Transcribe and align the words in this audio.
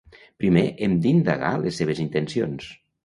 Primer 0.43 0.63
hem 0.87 0.95
d'indagar 1.03 1.53
les 1.65 1.77
seves 1.83 2.01
intencions. 2.07 2.67